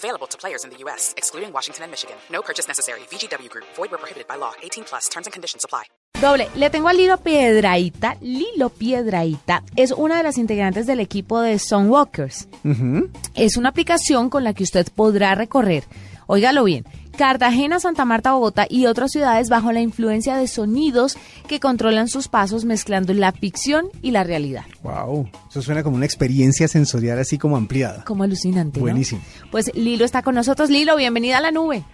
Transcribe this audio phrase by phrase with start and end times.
[0.00, 2.16] Available to players in the U.S., excluding Washington and Michigan.
[2.32, 3.00] No purchase necessary.
[3.10, 3.66] VGW Group.
[3.76, 4.52] Void where prohibited by law.
[4.62, 5.10] 18 plus.
[5.10, 5.84] Terms and conditions apply.
[6.20, 8.16] Doble, le tengo a Lilo Piedraíta.
[8.20, 12.48] Lilo Piedraíta es una de las integrantes del equipo de Songwalkers.
[13.34, 15.84] Es una aplicación con la que usted podrá recorrer,
[16.26, 16.84] óigalo bien,
[17.20, 22.28] Cartagena, Santa Marta, Bogotá y otras ciudades bajo la influencia de sonidos que controlan sus
[22.28, 24.64] pasos mezclando la ficción y la realidad.
[24.82, 28.04] Wow, eso suena como una experiencia sensorial así como ampliada.
[28.06, 28.80] Como alucinante.
[28.80, 28.84] ¿no?
[28.84, 29.20] Buenísimo.
[29.50, 30.70] Pues Lilo está con nosotros.
[30.70, 31.84] Lilo, bienvenida a la nube.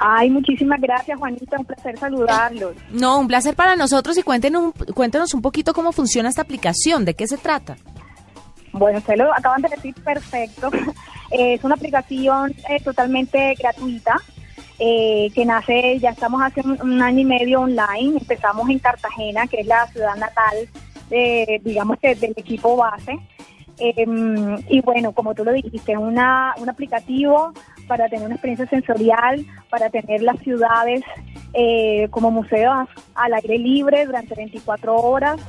[0.00, 1.56] Ay, muchísimas gracias, Juanita.
[1.58, 2.76] Un placer saludarlos.
[2.92, 7.04] No, un placer para nosotros y cuéntenos, un- cuéntenos un poquito cómo funciona esta aplicación,
[7.04, 7.76] de qué se trata.
[8.72, 10.70] Bueno, ustedes lo acaban de decir perfecto.
[11.32, 14.20] Eh, es una aplicación eh, totalmente gratuita
[14.78, 18.18] eh, que nace, ya estamos hace un, un año y medio online.
[18.18, 20.56] Empezamos en Cartagena, que es la ciudad natal,
[21.08, 23.18] de, digamos que del equipo base.
[23.78, 27.52] Eh, y bueno, como tú lo dijiste, una, un aplicativo
[27.88, 31.02] para tener una experiencia sensorial, para tener las ciudades
[31.52, 35.40] eh, como museos al aire libre durante 24 horas.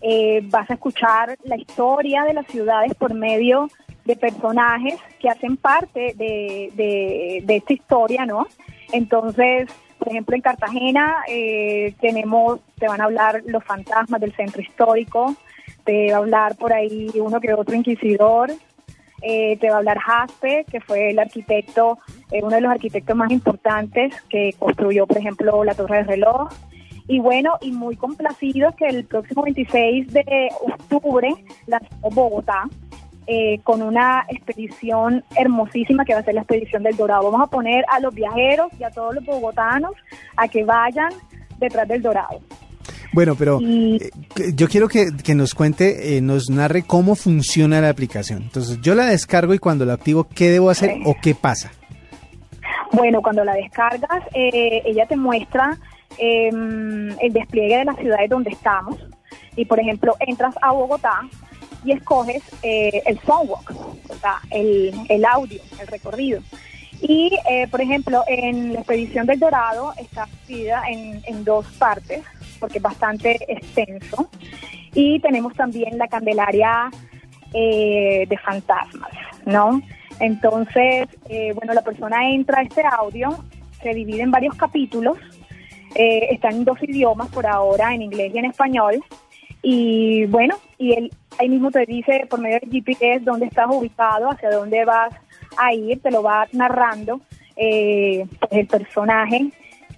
[0.00, 5.56] Eh, vas a escuchar la historia de las ciudades por medio de personajes que hacen
[5.56, 8.46] parte de, de- de esta historia, ¿no?
[8.92, 14.60] Entonces, por ejemplo, en Cartagena eh, tenemos, te van a hablar los fantasmas del centro
[14.60, 15.34] histórico,
[15.84, 18.50] te va a hablar por ahí uno que otro inquisidor,
[19.22, 21.98] eh, te va a hablar Jaspe, que fue el arquitecto,
[22.30, 26.52] eh, uno de los arquitectos más importantes que construyó, por ejemplo, la Torre del Reloj.
[27.06, 31.34] Y bueno, y muy complacidos que el próximo 26 de octubre
[31.66, 32.64] lanzó Bogotá
[33.26, 37.30] eh, con una expedición hermosísima que va a ser la expedición del Dorado.
[37.30, 39.92] Vamos a poner a los viajeros y a todos los bogotanos
[40.36, 41.12] a que vayan
[41.58, 42.40] detrás del Dorado.
[43.12, 44.10] Bueno, pero eh,
[44.54, 48.42] yo quiero que, que nos cuente, eh, nos narre cómo funciona la aplicación.
[48.42, 51.70] Entonces, yo la descargo y cuando la activo, ¿qué debo hacer o qué pasa?
[52.90, 55.78] Bueno, cuando la descargas, eh, ella te muestra
[56.18, 58.96] eh, el despliegue de las ciudades donde estamos.
[59.56, 61.20] Y, por ejemplo, entras a Bogotá
[61.84, 66.40] y escoges eh, el Soundwalk, o sea, el, el audio, el recorrido.
[67.00, 72.22] Y, eh, por ejemplo, en la expedición del Dorado está dividida en, en dos partes,
[72.58, 74.30] porque es bastante extenso.
[74.94, 76.90] Y tenemos también la Candelaria
[77.52, 79.10] eh, de fantasmas,
[79.44, 79.82] ¿no?
[80.20, 83.44] Entonces, eh, bueno, la persona entra a este audio,
[83.82, 85.18] se divide en varios capítulos,
[85.94, 89.02] eh, están en dos idiomas por ahora, en inglés y en español,
[89.64, 94.30] y bueno, y él ahí mismo te dice por medio del GPS dónde estás ubicado,
[94.30, 95.12] hacia dónde vas
[95.56, 97.20] a ir, te lo va narrando
[97.56, 99.46] eh, pues, el personaje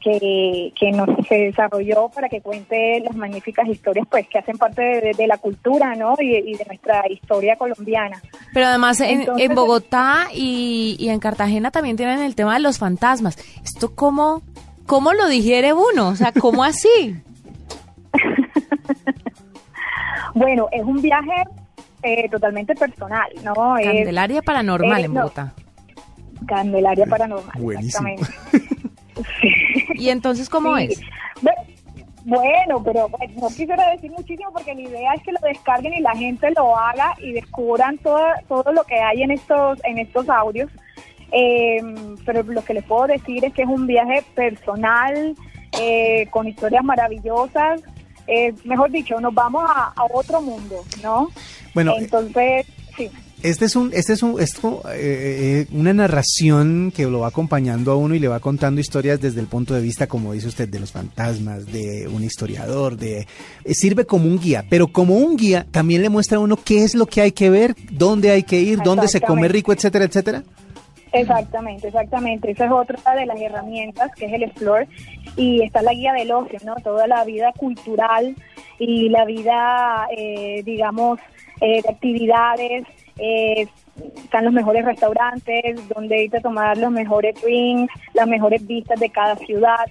[0.01, 4.81] que, que nos se desarrolló para que cuente las magníficas historias pues que hacen parte
[4.83, 6.15] de, de la cultura ¿no?
[6.21, 8.23] y, y de nuestra historia colombiana.
[8.55, 12.61] Pero además en, Entonces- en Bogotá y, y en Cartagena también tienen el tema de
[12.61, 13.37] los fantasmas.
[13.65, 14.43] ¿Esto cómo,
[14.87, 16.09] cómo lo digiere uno?
[16.11, 17.17] O sea, ¿cómo así?
[20.37, 21.45] Bueno, es un viaje
[22.03, 23.79] eh, totalmente personal, ¿no?
[23.79, 25.23] Es Candelaria paranormal eh, en no.
[25.23, 25.55] Bogotá.
[26.47, 28.09] Candelaria paranormal, Buenísimo.
[28.09, 28.69] exactamente.
[29.41, 29.49] Sí.
[29.95, 30.89] ¿Y entonces cómo Sí.
[30.91, 31.01] es?
[32.27, 36.01] Bueno, pero pues, no quisiera decir muchísimo porque la idea es que lo descarguen y
[36.01, 40.29] la gente lo haga y descubran todo, todo lo que hay en estos, en estos
[40.29, 40.69] audios.
[41.33, 41.81] Eh,
[42.27, 45.35] pero lo que les puedo decir es que es un viaje personal,
[45.81, 47.81] eh, con historias maravillosas.
[48.27, 51.31] Eh, mejor dicho, nos vamos a, a otro mundo, ¿no?
[51.75, 52.67] Bueno, Entonces,
[52.97, 53.11] sí.
[53.43, 57.29] Este es un, este es un, es como, eh, eh, una narración que lo va
[57.29, 60.49] acompañando a uno y le va contando historias desde el punto de vista, como dice
[60.49, 63.27] usted, de los fantasmas, de un historiador, de
[63.65, 66.83] eh, sirve como un guía, pero como un guía también le muestra a uno qué
[66.83, 70.07] es lo que hay que ver, dónde hay que ir, dónde se come rico, etcétera,
[70.07, 70.43] etcétera.
[71.17, 72.51] Exactamente, exactamente.
[72.51, 74.87] Esa es otra de las herramientas que es el Explore
[75.37, 76.75] y está la guía del ocio, ¿no?
[76.77, 78.37] Toda la vida cultural
[78.79, 81.19] y la vida, eh, digamos,
[81.61, 82.85] eh, de actividades.
[83.19, 83.67] eh,
[84.17, 89.09] están los mejores restaurantes, donde irte a tomar los mejores drinks, las mejores vistas de
[89.09, 89.87] cada ciudad.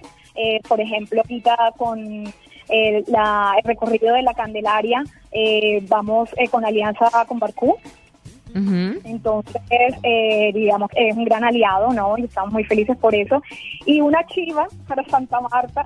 [0.68, 2.33] Por ejemplo, ahorita con el,
[2.69, 5.04] el recorrido de la Candelaria,
[5.88, 7.78] vamos con alianza con Barcú
[8.56, 9.62] Entonces,
[10.04, 12.18] eh, digamos que es un gran aliado, ¿no?
[12.18, 13.42] Y estamos muy felices por eso.
[13.86, 15.86] Y una chiva para Santa Marta.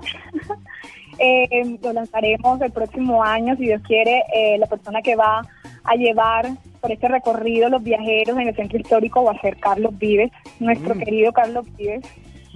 [1.20, 5.42] eh, lo lanzaremos el próximo año, si Dios quiere, eh, la persona que va
[5.84, 6.50] a llevar
[6.80, 10.96] por este recorrido los viajeros en el centro histórico va a ser Carlos Vives, nuestro
[10.96, 11.00] Mm.
[11.00, 12.02] querido Carlos Vives.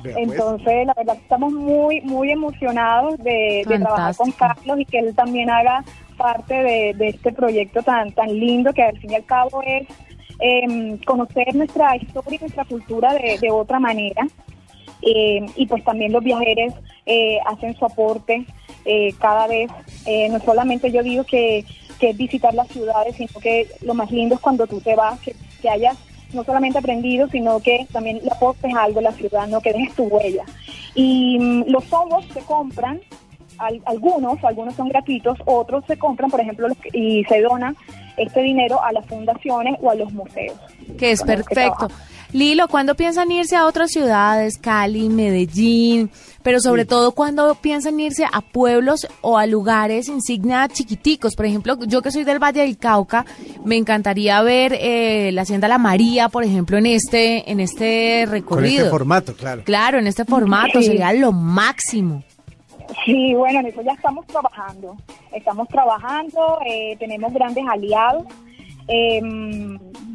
[0.04, 0.18] Vea, pues.
[0.18, 4.32] Entonces, la verdad, estamos muy, muy emocionados de, de trabajar con.
[4.32, 5.84] Carlos y que él también haga
[6.18, 9.88] parte de, de este proyecto tan, tan lindo que al fin y al cabo es
[10.40, 14.28] em, conocer nuestra historia y nuestra cultura de, de otra manera.
[15.02, 16.74] Eh, y pues también los viajeros
[17.06, 18.46] eh, hacen su aporte
[18.86, 19.70] eh, cada vez.
[20.06, 21.66] Eh, no solamente yo digo que,
[22.00, 25.20] que es visitar las ciudades, sino que lo más lindo es cuando tú te vas,
[25.20, 25.98] que, que hayas
[26.34, 29.96] no solamente aprendido, sino que también le aportes algo a la ciudad, no que dejes
[29.96, 30.44] tu huella.
[30.96, 33.02] Y mm, los hongos se compran,
[33.58, 37.74] al- algunos, algunos son gratuitos, otros se compran, por ejemplo, los que- y se dona
[38.18, 40.58] este dinero a las fundaciones o a los museos.
[40.98, 41.88] Que es con que perfecto.
[42.32, 44.58] Lilo, ¿cuándo piensan irse a otras ciudades?
[44.58, 46.10] Cali, Medellín,
[46.42, 51.36] pero sobre todo cuando piensan irse a pueblos o a lugares insignia chiquiticos.
[51.36, 53.24] Por ejemplo, yo que soy del Valle del Cauca,
[53.64, 58.32] me encantaría ver eh, la Hacienda La María, por ejemplo, en este, en este Con
[58.34, 58.78] recorrido.
[58.80, 59.62] este formato, claro.
[59.64, 60.88] Claro, en este formato Sí.
[60.88, 62.24] sería lo máximo.
[63.06, 64.96] Sí, bueno, en eso ya estamos trabajando.
[65.32, 68.26] Estamos trabajando, eh, tenemos grandes aliados.
[68.88, 69.22] Eh,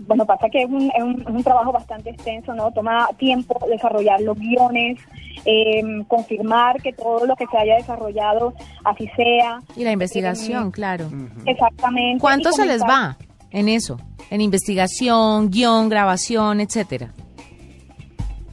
[0.07, 2.71] bueno, pasa que es un, es un- es un trabajo bastante extenso, ¿no?
[2.73, 4.99] Toma tiempo desarrollar los guiones,
[5.45, 8.55] eh, confirmar que todo lo que se haya desarrollado
[8.85, 9.61] así sea.
[9.77, 11.09] Y la investigación, Eh, claro.
[11.47, 12.21] Exactamente.
[12.21, 13.17] ¿Cuánto se les va
[13.51, 13.97] en eso?
[14.31, 17.13] En investigación, guion, grabación, etcétera.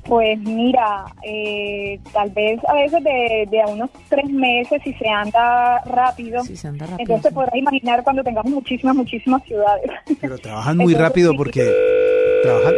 [0.08, 5.10] Pues mira, eh, tal vez a veces de, de a unos tres meses si se
[5.10, 6.44] anda rápido.
[6.44, 7.36] Si se anda rápido, Entonces sí.
[7.36, 9.90] podrás imaginar cuando tengamos muchísimas, muchísimas ciudades.
[10.22, 11.38] Pero trabajan muy Entonces, rápido sí.
[11.38, 11.74] porque
[12.44, 12.74] trabajan,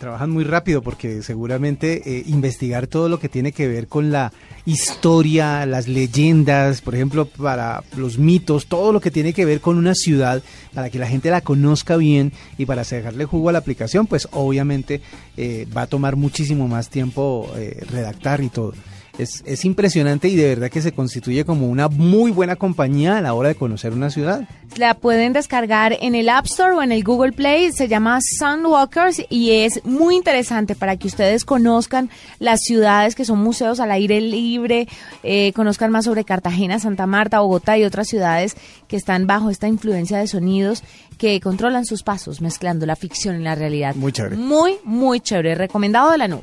[0.00, 4.32] trabajan muy rápido porque seguramente eh, investigar todo lo que tiene que ver con la
[4.64, 9.76] historia, las leyendas, por ejemplo, para los mitos, todo lo que tiene que ver con
[9.76, 10.42] una ciudad,
[10.74, 14.26] para que la gente la conozca bien y para sacarle jugo a la aplicación, pues
[14.32, 15.02] obviamente
[15.36, 18.72] eh, va a tomar muchísimo más tiempo eh, redactar y todo.
[19.20, 23.20] Es, es impresionante y de verdad que se constituye como una muy buena compañía a
[23.20, 24.48] la hora de conocer una ciudad.
[24.76, 27.72] La pueden descargar en el App Store o en el Google Play.
[27.72, 32.08] Se llama Sunwalkers y es muy interesante para que ustedes conozcan
[32.38, 34.88] las ciudades que son museos al aire libre,
[35.22, 38.56] eh, conozcan más sobre Cartagena, Santa Marta, Bogotá y otras ciudades
[38.88, 40.82] que están bajo esta influencia de sonidos
[41.18, 43.94] que controlan sus pasos, mezclando la ficción y la realidad.
[43.94, 44.36] Muy chévere.
[44.36, 45.54] Muy, muy chévere.
[45.54, 46.42] Recomendado de la nube.